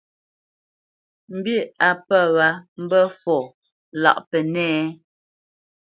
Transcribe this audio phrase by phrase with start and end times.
[1.35, 1.57] Mbî
[1.87, 2.49] á pə̂ wǎ
[2.83, 3.37] mbə́ fɔ
[4.01, 4.95] lâʼ Pənɛ́a a?